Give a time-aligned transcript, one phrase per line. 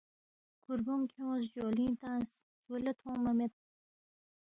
[0.63, 2.29] کھُوربونگ کھیونگس، جولنگ تنگس،
[2.63, 3.53] سُو لہ تھونگما مید